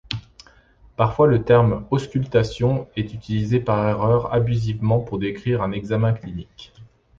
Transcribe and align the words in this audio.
Parfois 0.95 1.27
le 1.27 1.43
terme 1.43 1.85
auscultation 1.91 2.89
est 2.95 3.13
utilisé 3.13 3.59
par 3.59 3.87
erreur 3.87 4.33
abusivement 4.33 4.99
pour 4.99 5.19
décrire 5.19 5.61
un 5.61 5.71
examen 5.73 6.11
clinique. 6.13 6.73